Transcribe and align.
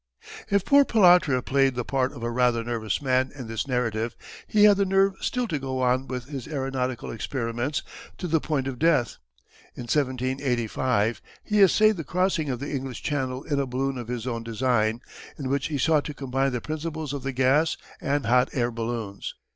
If 0.49 0.65
poor 0.65 0.83
Pilatre 0.83 1.43
played 1.43 1.75
the 1.75 1.85
part 1.85 2.11
of 2.11 2.23
a 2.23 2.31
rather 2.31 2.63
nervous 2.63 3.03
man 3.03 3.31
in 3.35 3.45
this 3.45 3.67
narrative 3.67 4.15
he 4.47 4.63
had 4.63 4.77
the 4.77 4.83
nerve 4.85 5.13
still 5.21 5.47
to 5.49 5.59
go 5.59 5.83
on 5.83 6.07
with 6.07 6.25
his 6.27 6.47
aeronautical 6.47 7.11
experiments 7.11 7.83
to 8.17 8.27
the 8.27 8.39
point 8.39 8.65
of 8.65 8.79
death. 8.79 9.17
In 9.75 9.83
1785 9.83 11.21
he 11.43 11.61
essayed 11.61 11.97
the 11.97 12.03
crossing 12.03 12.49
of 12.49 12.59
the 12.59 12.73
English 12.73 13.03
Channel 13.03 13.43
in 13.43 13.59
a 13.59 13.67
balloon 13.67 13.99
of 13.99 14.07
his 14.07 14.25
own 14.25 14.41
design, 14.41 15.01
in 15.37 15.49
which 15.49 15.67
he 15.67 15.77
sought 15.77 16.05
to 16.05 16.15
combine 16.15 16.51
the 16.51 16.61
principles 16.61 17.13
of 17.13 17.21
the 17.21 17.31
gas 17.31 17.77
and 18.01 18.25
hot 18.25 18.49
air 18.53 18.71
balloons. 18.71 19.35